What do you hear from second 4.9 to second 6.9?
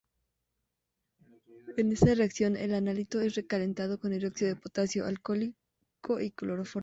alcohólico y cloroformo.